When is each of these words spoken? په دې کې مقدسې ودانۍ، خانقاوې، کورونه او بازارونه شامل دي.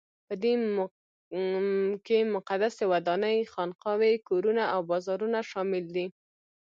په 0.27 0.33
دې 0.43 0.53
کې 2.05 2.17
مقدسې 2.35 2.83
ودانۍ، 2.91 3.37
خانقاوې، 3.53 4.13
کورونه 4.27 4.63
او 4.73 4.79
بازارونه 4.89 5.39
شامل 5.51 5.85
دي. 5.95 6.05